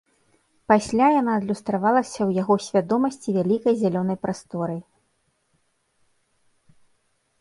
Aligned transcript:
Пасля 0.71 1.07
яна 1.21 1.31
адлюстравалася 1.39 2.15
ў 2.25 2.31
яго 2.41 2.55
свядомасці 2.69 3.29
вялікай 3.37 3.73
зялёнай 3.85 4.21
прасторай. 4.27 4.81